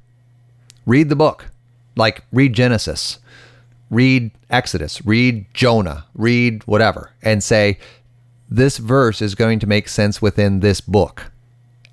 [0.88, 1.52] Read the book.
[1.96, 3.20] Like read Genesis,
[3.92, 7.78] read Exodus, read Jonah, read whatever, and say,
[8.50, 11.32] this verse is going to make sense within this book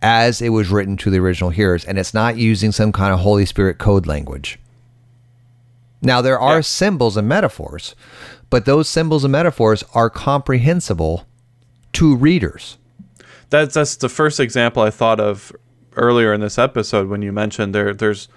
[0.00, 3.20] as it was written to the original hearers, and it's not using some kind of
[3.20, 4.58] Holy Spirit code language.
[6.02, 6.60] Now, there are Yeah.
[6.62, 7.94] symbols and metaphors,
[8.50, 11.26] but those symbols and metaphors are comprehensible
[11.94, 12.76] to readers.
[13.50, 15.52] That's that's the first example I thought of
[15.96, 18.28] earlier in this episode when you mentioned there there's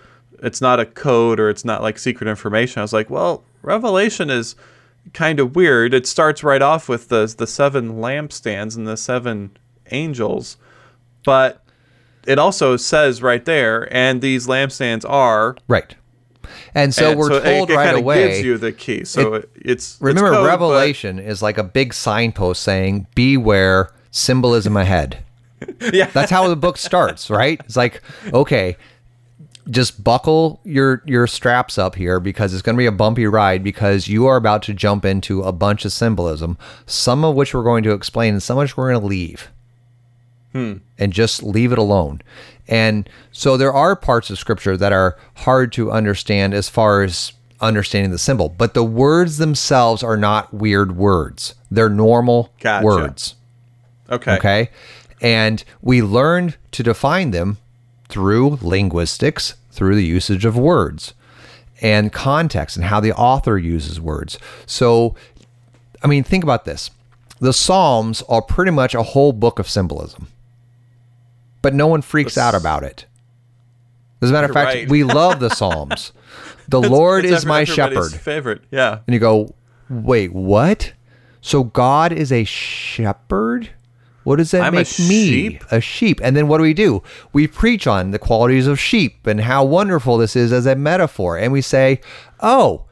[0.43, 2.80] it's not a code or it's not like secret information.
[2.80, 4.56] I was like, well, Revelation is
[5.13, 5.93] kind of weird.
[5.93, 9.51] It starts right off with the the seven lampstands and the seven
[9.91, 10.58] angels,
[11.23, 11.63] but
[12.28, 15.56] it also says right there, and these lampstands are.
[15.67, 15.95] Right.
[16.75, 18.27] And so and we're it- told it, right kinda away.
[18.27, 19.05] gives you the key.
[19.05, 23.91] So it, it's remember, it's code, but- Revelation is like a big signpost saying, Beware,
[24.11, 25.19] symbolism ahead.
[25.93, 27.59] yeah, That's how the book starts, right?
[27.63, 28.01] It's like,
[28.33, 28.75] okay,
[29.69, 33.63] just buckle your your straps up here because it's going to be a bumpy ride
[33.63, 37.63] because you are about to jump into a bunch of symbolism, some of which we're
[37.63, 39.49] going to explain and some of which we're going to leave.
[40.55, 42.21] And just leave it alone.
[42.67, 47.33] And so there are parts of scripture that are hard to understand as far as
[47.61, 51.55] understanding the symbol, but the words themselves are not weird words.
[51.69, 52.85] They're normal Gotcha.
[52.85, 53.35] words.
[54.09, 54.35] okay.
[54.35, 54.69] Okay.
[55.21, 57.57] And we learned to define them
[58.09, 61.13] through linguistics, through the usage of words
[61.81, 64.37] and context and how the author uses words.
[64.65, 65.15] So,
[66.03, 66.91] I mean, think about this
[67.39, 70.27] the Psalms are pretty much a whole book of symbolism,
[71.65, 73.08] but no one freaks out about it.
[74.21, 74.88] As a matter of fact, Right.
[74.89, 76.12] we love the Psalms.
[76.67, 77.75] The Lord It's is my everybody's
[78.12, 78.19] shepherd.
[78.21, 78.99] Favorite, yeah.
[79.08, 79.56] And you go,
[79.89, 80.93] wait, what?
[81.41, 83.69] So God is a shepherd?
[84.23, 85.28] What does that I'm a make me?
[85.28, 85.63] sheep?
[85.71, 86.19] A sheep.
[86.23, 87.01] And then what do we do?
[87.34, 91.36] We preach on the qualities of sheep and how wonderful this is as a metaphor.
[91.38, 91.99] And we say,
[92.41, 92.86] oh,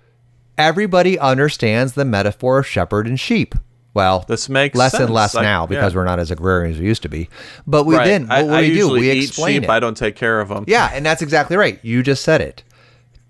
[0.58, 3.54] everybody understands the metaphor of shepherd and sheep.
[3.94, 5.98] Well, This makes less and less I- now because yeah.
[6.00, 7.30] we're not as agrarian as we used to be.
[7.68, 8.26] But we right.
[8.30, 8.90] I, What I we do?
[8.92, 9.64] We eat explain sheep.
[9.66, 9.70] it.
[9.70, 10.64] I don't take care of them.
[10.68, 11.80] Yeah, and that's exactly right.
[11.84, 12.64] You just said it.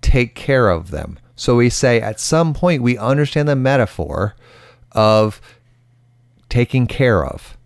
[0.02, 1.19] Take care of them.
[1.36, 4.36] So we say at some point we understand the metaphor
[4.93, 5.41] of
[6.49, 7.58] taking care of.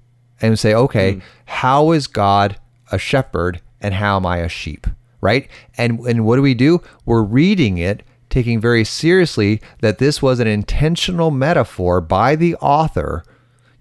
[0.41, 1.21] And we say, okay, mm.
[1.45, 2.57] how is God
[2.91, 4.87] a shepherd and how am I a sheep?
[5.19, 5.49] Right?
[5.77, 6.81] And and what do we do?
[7.05, 13.23] We're reading it taking very seriously that this was an intentional metaphor by the author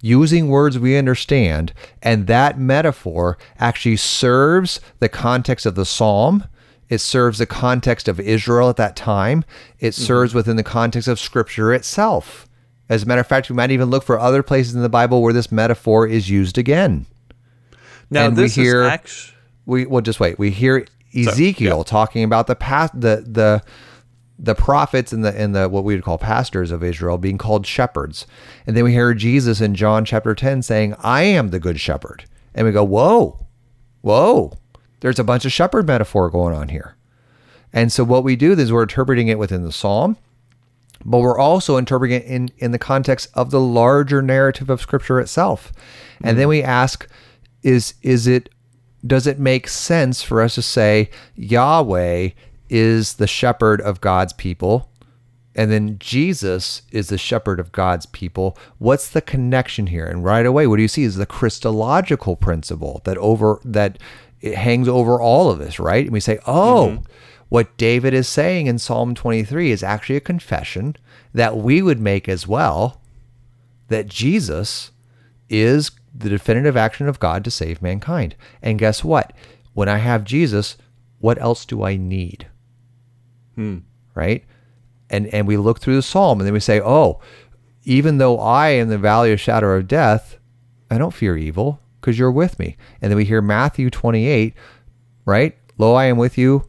[0.00, 6.44] using words we understand, and that metaphor actually serves the context of the psalm.
[6.88, 9.44] It serves the context of Israel at that time.
[9.80, 12.46] It serves within the context of Scripture itself.
[12.88, 15.20] As a matter of fact, we might even look for other places in the Bible
[15.20, 17.06] where this metaphor is used again.
[18.08, 19.32] Now And we hear- is
[19.64, 20.38] We well, just wait.
[20.38, 23.62] We hear Ezekiel talking about the path, the the
[24.38, 27.66] the prophets and the and the what we would call pastors of Israel being called
[27.66, 28.26] shepherds,
[28.66, 32.24] and then we hear Jesus in John chapter ten saying, "I am the good shepherd,"
[32.54, 33.46] and we go, "Whoa,
[34.02, 34.58] whoa!"
[35.00, 36.96] There's a bunch of shepherd metaphor going on here,
[37.72, 40.16] and so what we do is we're interpreting it within the psalm,
[41.04, 45.18] but we're also interpreting it in in the context of the larger narrative of Scripture
[45.18, 45.72] itself,
[46.22, 47.08] and then we ask,
[47.62, 48.50] is is it
[49.06, 52.30] does it make sense for us to say Yahweh
[52.68, 54.90] is the shepherd of God's people
[55.54, 58.58] and then Jesus is the shepherd of God's people?
[58.76, 60.04] What's the connection here?
[60.04, 63.98] And right away what do you see is the Christological principle that over that
[64.40, 66.04] it hangs over all of this, right?
[66.04, 67.12] And we say, "Oh, mm-hmm.
[67.48, 70.94] what David is saying in Psalm 23 is actually a confession
[71.32, 73.00] that we would make as well
[73.88, 74.90] that Jesus
[75.48, 78.34] is the definitive action of God to save mankind.
[78.62, 79.32] And guess what?
[79.74, 80.76] When I have Jesus,
[81.18, 82.48] what else do I need?
[84.14, 84.44] Right?
[85.10, 87.20] And and we look through the psalm and then we say, "Oh,
[87.84, 90.38] even though I am the valley of shadow of death,
[90.90, 94.54] I don't fear evil because you're with me." And then we hear Matthew 28,
[95.24, 95.56] right?
[95.78, 96.68] Lo, I am with you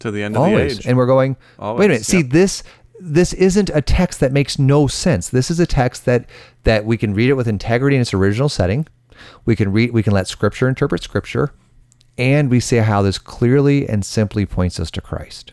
[0.00, 0.76] to the end of always.
[0.76, 0.86] the age.
[0.86, 2.04] And we're going, wait a Always, minute.
[2.04, 2.62] See this
[2.98, 5.28] this isn't a text that makes no sense.
[5.28, 6.26] This is a text that
[6.64, 8.86] that we can read it with integrity in its original setting.
[9.44, 11.52] We can read we can let scripture interpret scripture
[12.18, 15.52] and we see how this clearly and simply points us to Christ.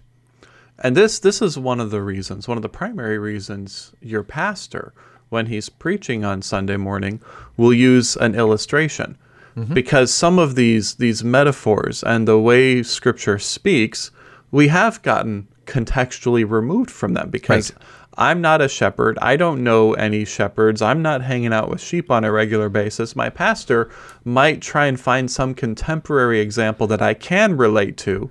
[0.84, 4.94] And this this is one of the reasons, one of the primary reasons your pastor
[5.30, 7.22] when he's preaching on Sunday morning
[7.58, 9.18] will use an illustration.
[9.56, 9.74] Mm-hmm.
[9.74, 14.12] Because some of these these metaphors and the way scripture speaks,
[14.52, 17.82] we have gotten contextually removed from them because right.
[18.18, 19.18] I'm not a shepherd.
[19.22, 20.82] I don't know any shepherds.
[20.82, 23.16] I'm not hanging out with sheep on a regular basis.
[23.16, 23.90] My pastor
[24.26, 28.30] might try and find some contemporary example that I can relate to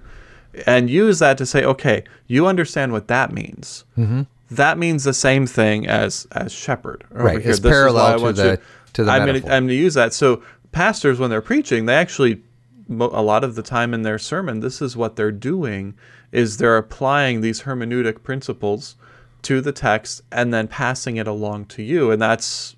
[0.66, 3.84] and use that to say, okay, you understand what that means.
[3.96, 4.22] Mm-hmm.
[4.50, 7.04] That means the same thing as as shepherd.
[7.10, 7.40] Right.
[7.40, 7.50] Here.
[7.50, 8.58] It's this parallel to the, you,
[8.94, 10.12] to the I'm going to use that.
[10.12, 12.42] So pastors, when they're preaching, they actually
[12.90, 15.94] a lot of the time in their sermon, this is what they're doing
[16.32, 18.96] is they're applying these hermeneutic principles
[19.42, 22.76] to the text and then passing it along to you and that's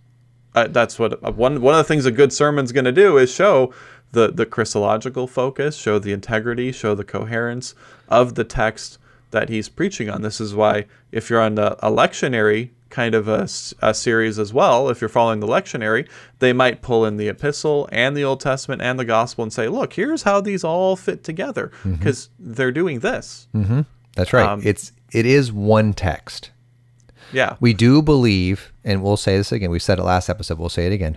[0.54, 3.18] uh, that's what uh, one one of the things a good sermon's going to do
[3.18, 3.72] is show
[4.14, 7.74] the the christological focus show the integrity show the coherence
[8.08, 8.98] of the text
[9.30, 13.26] that he's preaching on this is why if you're on a, a lectionary kind of
[13.26, 13.48] a,
[13.82, 17.88] a, series as well if you're following the lectionary they might pull in the epistle
[17.90, 21.24] and the old testament and the gospel and say look here's how these all fit
[21.24, 22.52] together because mm-hmm.
[22.52, 23.80] they're doing this mm-hmm.
[24.14, 26.50] that's right um, it's it is one text
[27.34, 27.56] yeah.
[27.60, 30.86] We do believe, and we'll say this again, we said it last episode, we'll say
[30.86, 31.16] it again.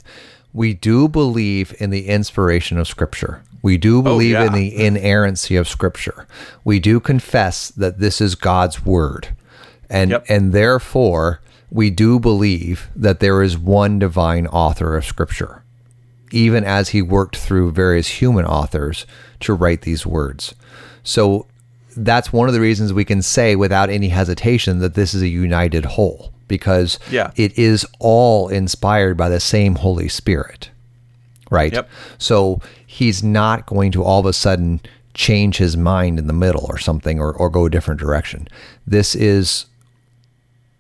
[0.58, 3.44] We do believe in the inspiration of Scripture.
[3.62, 4.48] We do oh, believe oh, yeah.
[4.48, 6.26] in the inerrancy of Scripture.
[6.64, 9.36] We do confess that this is God's word.
[9.88, 10.26] And yep.
[10.28, 15.62] and therefore we do believe that there is one divine author of Scripture,
[16.32, 19.06] even as he worked through various human authors
[19.42, 20.56] to write these words.
[21.04, 21.46] So
[21.96, 25.28] that's one of the reasons we can say without any hesitation that this is a
[25.28, 27.32] united whole because yeah.
[27.36, 30.70] it is all inspired by the same Holy Spirit.
[31.50, 31.74] Right?
[31.74, 31.90] Yep.
[32.18, 34.82] So he's not going to all of a sudden
[35.14, 38.48] change his mind in the middle or something or, or go a different direction.
[38.86, 39.66] This is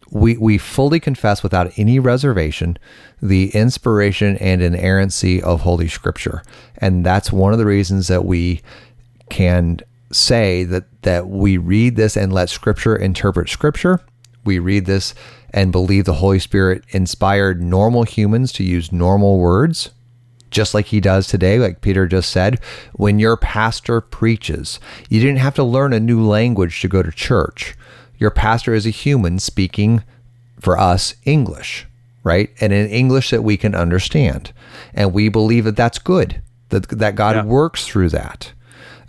[0.09, 2.77] we we fully confess without any reservation
[3.21, 6.43] the inspiration and inerrancy of holy scripture
[6.77, 8.61] and that's one of the reasons that we
[9.29, 14.01] can say that that we read this and let scripture interpret scripture.
[14.47, 15.13] We read this
[15.51, 19.91] and believe the Holy Spirit inspired normal humans to use normal words
[20.49, 22.59] just like he does today, like Peter just said.
[22.93, 24.79] When your pastor preaches,
[25.09, 27.75] you didn't have to learn a new language to go to church.
[28.17, 30.03] Your pastor is a human speaking
[30.59, 31.85] for us English,
[32.23, 32.49] right?
[32.59, 34.53] And in English that we can understand.
[34.93, 37.43] And we believe that that's good, that, that God yeah.
[37.43, 38.53] works through that.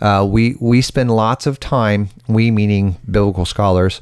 [0.01, 4.01] Uh, we we spend lots of time, we meaning biblical scholars,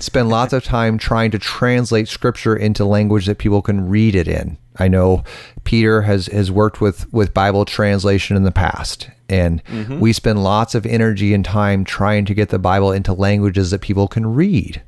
[0.00, 4.26] spend lots of time trying to translate scripture into language that people can read it
[4.26, 4.56] in.
[4.76, 5.22] I know
[5.64, 10.00] Peter has has worked with with Bible translation in the past, and mm-hmm.
[10.00, 13.80] we spend lots of energy and time trying to get the Bible into languages that
[13.80, 14.82] people can read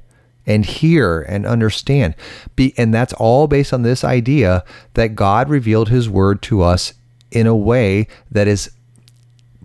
[0.46, 2.14] and hear and understand.
[2.54, 4.64] Be, and that's all based on this idea
[4.94, 6.94] that God revealed his word to us
[7.30, 8.70] in a way that is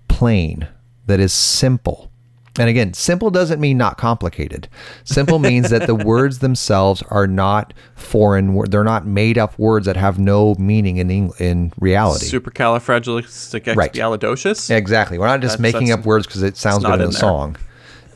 [0.08, 0.68] plain,
[1.12, 2.10] that is simple.
[2.58, 4.70] And again, simple doesn't mean not complicated.
[5.04, 8.54] Simple means that the words themselves are not foreign.
[8.54, 8.72] Words.
[8.72, 12.26] They're not made up words that have no meaning in in reality.
[12.28, 14.70] Supercalifragilisticexpialidocious.
[14.70, 14.78] Right.
[14.78, 15.18] Exactly.
[15.18, 17.58] We're not just that's, making that's, up words because it sounds good in a song.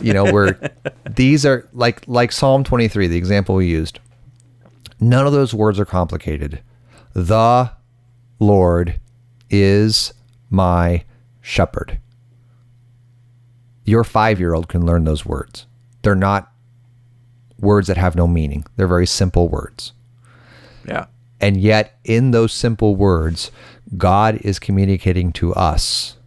[0.02, 0.58] You know, we're
[1.10, 4.00] these are like like Psalm 23, the example we used.
[5.02, 6.62] None of those words are complicated.
[7.14, 7.72] The
[8.40, 9.02] Lord
[9.50, 10.14] is
[10.50, 11.04] my
[11.42, 12.00] shepherd
[13.86, 15.66] your five year old can learn those words.
[16.02, 16.52] They're not
[17.60, 19.94] words that have no meaning, they're very simple words.
[20.86, 21.06] Yeah.
[21.40, 23.52] And yet, in those simple words,
[23.98, 26.18] God is communicating to us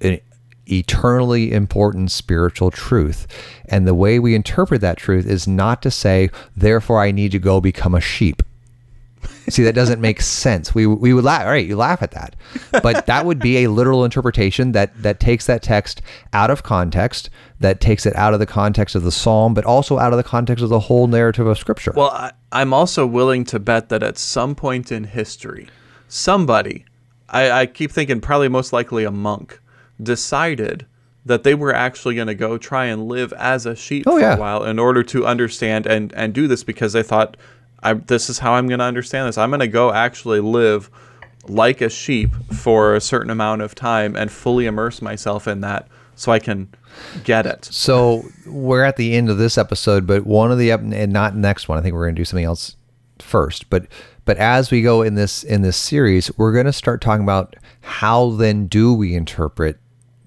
[0.00, 0.20] an
[0.66, 3.26] eternally important spiritual truth.
[3.66, 7.38] And the way we interpret that truth is not to say, therefore, I need to
[7.38, 8.42] go become a sheep.
[9.50, 10.74] See, that doesn't make sense.
[10.74, 11.42] We we would laugh.
[11.42, 12.36] All right, you laugh at that,
[12.82, 17.30] but that would be a literal interpretation that that takes that text out of context,
[17.60, 20.24] that takes it out of the context of the psalm, but also out of the
[20.24, 21.92] context of the whole narrative of Scripture.
[21.94, 25.68] Well, I, I'm also willing to bet that at some point in history,
[26.08, 26.84] somebody,
[27.28, 29.60] I, I keep thinking probably most likely a monk,
[30.02, 30.86] decided
[31.24, 34.20] that they were actually going to go try and live as a sheep oh, for
[34.20, 34.36] yeah.
[34.36, 37.36] a while in order to understand and and do this because they thought
[37.82, 39.38] I, this is how I'm going to understand this.
[39.38, 40.90] I'm going to go actually live
[41.48, 45.88] like a sheep for a certain amount of time and fully immerse myself in that
[46.14, 46.68] so I can
[47.24, 47.64] get it.
[47.64, 51.68] So we're at the end of this episode, but one of the and not next
[51.68, 51.78] one.
[51.78, 52.76] I think we're going to do something else
[53.18, 53.70] first.
[53.70, 53.86] But
[54.24, 57.56] but as we go in this in this series, we're going to start talking about
[57.80, 59.78] how then do we interpret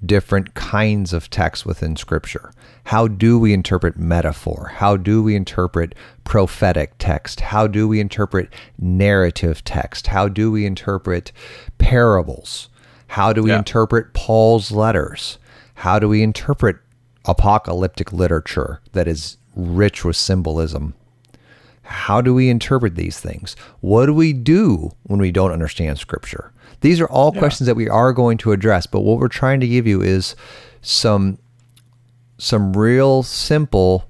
[0.04, 2.52] different kinds of text within Scripture.
[2.86, 4.72] How do we interpret metaphor?
[4.76, 7.40] How do we interpret prophetic text?
[7.40, 10.08] How do we interpret narrative text?
[10.08, 11.32] How do we interpret
[11.78, 12.70] parables?
[13.08, 13.60] How do we Yeah.
[13.60, 15.38] interpret Paul's letters?
[15.76, 16.78] How do we interpret
[17.26, 20.94] apocalyptic literature that is rich with symbolism?
[21.84, 23.56] How do we interpret these things?
[23.82, 26.52] What do we do when we don't understand scripture?
[26.82, 29.68] These are all questions that we are going to address, but what we're trying to
[29.68, 30.36] give you is
[30.82, 31.38] some
[32.44, 34.10] some real simple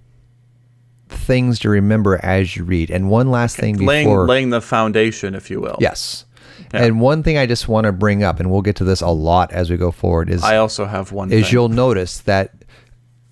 [1.08, 2.90] things to remember as you read.
[2.90, 5.78] And one last thing Laying before laying the foundation, if you will.
[5.80, 6.26] Yes.
[6.72, 9.10] And one thing I just want to bring up, and we'll get to this a
[9.10, 11.32] lot as we go forward, is I also have one.
[11.32, 11.54] is thing.
[11.54, 12.52] you'll notice that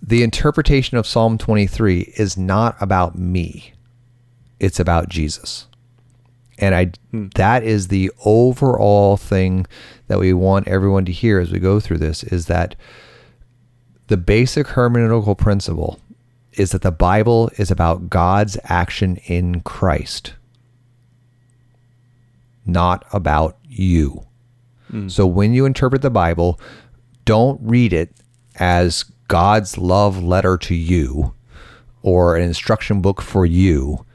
[0.03, 3.73] the interpretation of Psalm 23 is not about me.
[4.59, 5.67] It's about Jesus.
[6.59, 7.29] And I hmm.
[7.33, 9.65] that is the overall thing
[10.07, 12.75] that we want everyone to hear as we go through this is that
[14.11, 15.97] the basic hermeneutical principle
[16.51, 20.33] is that the Bible is about God's action in Christ,
[22.65, 24.25] not about you.
[24.89, 25.07] Hmm.
[25.07, 26.59] So when you interpret the Bible,
[27.23, 28.13] don't read it
[28.57, 31.33] as God's love letter to you
[32.01, 34.05] or an instruction book for you.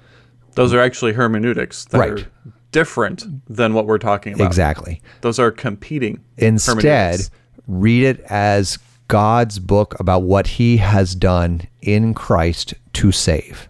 [0.57, 2.11] Those are actually hermeneutics that Right.
[2.20, 4.47] are different than what we're talking about.
[4.47, 5.01] Exactly.
[5.22, 6.20] Those are competing.
[6.36, 7.30] Instead,
[7.66, 8.78] read it as
[9.09, 13.69] God's book about what he has done in Christ to save.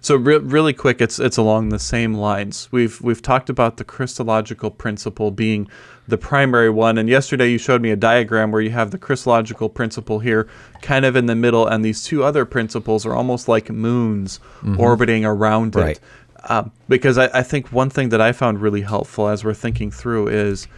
[0.00, 2.68] So re- really quick, it's it's along the same lines.
[2.70, 5.68] We've we've talked about the Christological principle being
[6.06, 9.68] the primary one, and yesterday you showed me a diagram where you have the Christological
[9.68, 10.46] principle here,
[10.80, 14.38] kind of in the middle, and these two other principles are almost like moons
[14.78, 16.00] orbiting around it.
[16.48, 19.90] Um, because I, I think one thing that I found really helpful as we're thinking
[19.90, 20.68] through is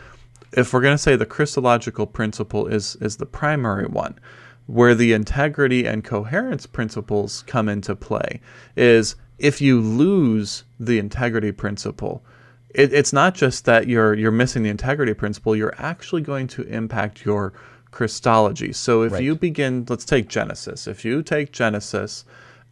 [0.53, 4.19] if we're going to say the Christological principle is is the primary one,
[4.67, 8.41] where the integrity and coherence principles come into play,
[8.77, 12.25] is if you lose the integrity principle,
[12.71, 16.63] it, it's not just that you're you're missing the integrity principle; you're actually going to
[16.63, 17.53] impact your
[17.91, 18.73] Christology.
[18.73, 20.87] So if you begin, let's take Genesis.
[20.87, 22.25] If you take Genesis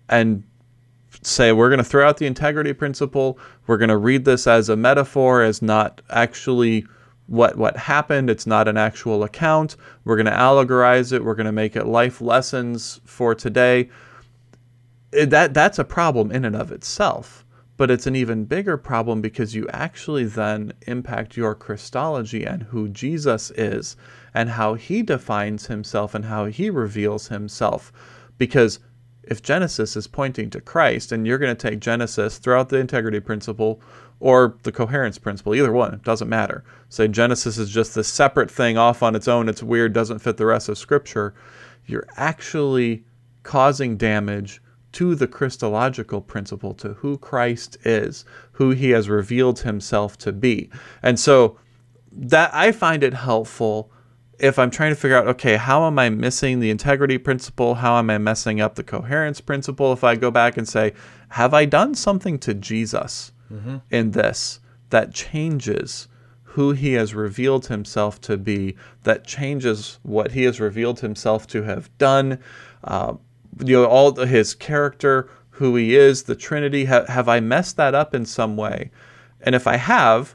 [0.09, 0.45] and
[1.23, 4.69] say we're going to throw out the integrity principle we're going to read this as
[4.69, 6.87] a metaphor as not actually
[7.27, 8.31] what what happened.
[8.31, 9.77] It's not an actual account.
[10.05, 11.25] We're going to allegorize it.
[11.25, 13.89] We're going to make it life lessons for today.
[15.13, 17.45] That that's a problem in and of itself
[17.77, 22.89] but it's an even bigger problem because you actually then impact your Christology and who
[22.89, 23.97] Jesus is
[24.33, 27.93] and how he defines himself and how he reveals himself.
[28.39, 28.81] Because
[29.25, 33.21] if Genesis is pointing to Christ and you're going to take Genesis throughout the integrity
[33.21, 33.81] principle
[34.19, 36.65] or the coherence principle, either one, it doesn't matter.
[36.89, 40.37] Say Genesis is just this separate thing off on its own, it's weird, doesn't fit
[40.37, 41.35] the rest of Scripture,
[41.85, 43.05] you're actually
[43.43, 44.61] causing damage
[44.93, 50.71] to the Christological principle, to who Christ is, who he has revealed himself to be.
[51.03, 51.59] And so
[52.11, 53.93] that I find it helpful
[54.39, 57.77] if I'm trying to figure out, okay, how am I missing the integrity principle?
[57.77, 59.93] How am I messing up the coherence principle?
[59.93, 60.93] If I go back and say,
[61.31, 63.33] have I done something to Jesus
[63.91, 66.09] in this that changes
[66.43, 71.63] who he has revealed himself to be, that changes what he has revealed himself to
[71.63, 72.39] have done,
[72.85, 73.13] uh,
[73.63, 76.87] you know, all his character, who he is, the Trinity?
[76.87, 78.91] Ha- have I messed that up in some way?
[79.43, 80.35] And if I have,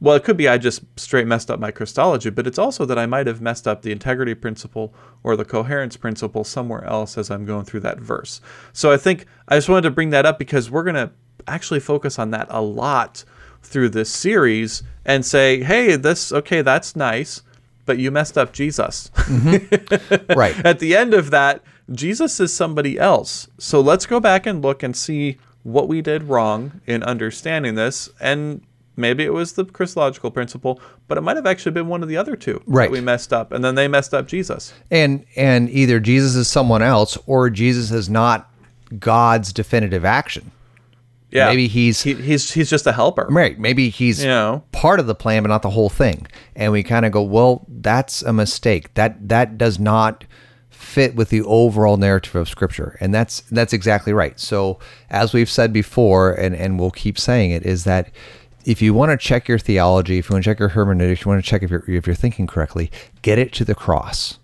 [0.00, 2.98] well, it could be I just straight messed up my Christology, but it's also that
[2.98, 7.30] I might have messed up the integrity principle or the coherence principle somewhere else as
[7.30, 8.40] I'm going through that verse.
[8.72, 11.10] So I think I just wanted to bring that up because we're going to
[11.50, 13.24] actually focus on that a lot
[13.62, 17.42] through this series and say, hey, this, okay, that's nice,
[17.86, 19.10] but you messed up Jesus.
[19.14, 20.32] Mm-hmm.
[20.38, 20.56] Right.
[20.64, 23.48] At the end of that, Jesus is somebody else.
[23.58, 28.08] So let's go back and look and see what we did wrong in understanding this.
[28.20, 28.62] And
[28.96, 32.16] maybe it was the Christological principle, but it might have actually been one of the
[32.16, 32.86] other two Right.
[32.86, 33.52] that we messed up.
[33.52, 34.72] And then they messed up Jesus.
[34.90, 38.48] and and either Jesus is someone else or Jesus is not
[38.98, 40.50] God's definitive action.
[41.30, 41.46] Yeah.
[41.48, 43.26] Maybe he's- he, he's he's just a helper.
[43.30, 43.58] Right.
[43.58, 44.62] Maybe he's You know.
[44.72, 46.26] part of the plan, but not the whole thing.
[46.56, 48.92] And we kind of go, well, that's a mistake.
[48.94, 50.24] That that does not
[50.70, 54.40] fit with the overall narrative of Scripture, and that's that's exactly right.
[54.40, 54.78] So,
[55.10, 58.10] as we've said before, and and we'll keep saying it, is that
[58.64, 61.26] if you want to check your theology, if you want to check your hermeneutics, if
[61.26, 62.90] you want to check if you're if you're thinking correctly,
[63.22, 64.38] get it to the cross.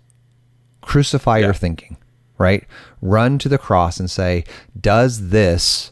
[0.81, 1.97] Crucify your thinking,
[2.37, 2.63] right?
[3.01, 4.45] Run to the cross and say,
[4.79, 5.91] Does this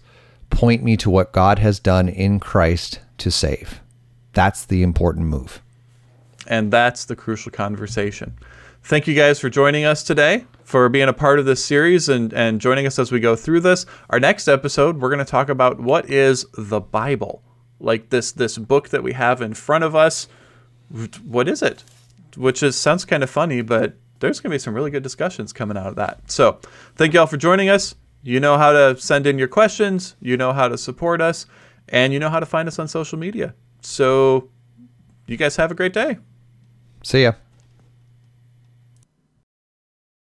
[0.49, 3.81] point me to what God has done in Christ to save?
[4.33, 5.61] That's the important move.
[6.47, 8.37] And that's the crucial conversation.
[8.83, 12.31] Thank you guys for joining us today, for being a part of this series and,
[12.33, 13.85] and joining us as we go through this.
[14.11, 17.41] Our next episode, we're going to talk about what is the Bible?
[17.79, 20.27] Like this this book that we have in front of us.
[21.23, 21.83] What is it?
[22.37, 25.51] Which is sounds kind of funny, but there's going to be some really good discussions
[25.51, 26.29] coming out of that.
[26.29, 26.59] So,
[26.95, 27.95] thank you all for joining us.
[28.25, 31.45] You know how to send in your questions, you know how to support us,
[31.89, 33.53] and you know how to find us on social media.
[33.81, 34.49] So,
[35.27, 36.17] you guys have a great day.
[37.03, 37.33] See ya.